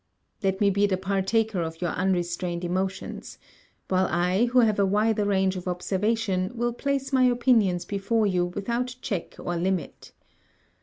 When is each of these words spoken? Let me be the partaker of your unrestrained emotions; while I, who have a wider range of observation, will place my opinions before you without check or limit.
Let 0.41 0.59
me 0.59 0.71
be 0.71 0.87
the 0.87 0.97
partaker 0.97 1.61
of 1.61 1.79
your 1.79 1.91
unrestrained 1.91 2.63
emotions; 2.65 3.37
while 3.87 4.07
I, 4.07 4.45
who 4.45 4.61
have 4.61 4.79
a 4.79 4.83
wider 4.87 5.25
range 5.25 5.55
of 5.55 5.67
observation, 5.67 6.51
will 6.55 6.73
place 6.73 7.13
my 7.13 7.25
opinions 7.25 7.85
before 7.85 8.25
you 8.25 8.45
without 8.47 8.95
check 9.03 9.35
or 9.37 9.55
limit. 9.57 10.11